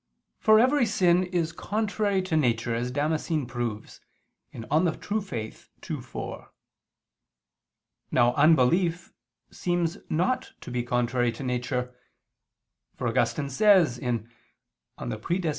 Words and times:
For 0.39 0.57
every 0.57 0.87
sin 0.87 1.25
is 1.25 1.51
contrary 1.51 2.23
to 2.23 2.35
nature, 2.35 2.73
as 2.73 2.89
Damascene 2.89 3.45
proves 3.45 4.01
(De 4.51 4.57
Fide 4.63 4.87
Orth. 4.89 5.69
ii, 5.91 6.01
4). 6.01 6.51
Now 8.09 8.33
unbelief 8.33 9.13
seems 9.51 9.99
not 10.09 10.53
to 10.61 10.71
be 10.71 10.81
contrary 10.81 11.31
to 11.33 11.43
nature; 11.43 11.93
for 12.95 13.07
Augustine 13.07 13.51
says 13.51 13.99
(De 13.99 14.25
Praedest. 15.17 15.49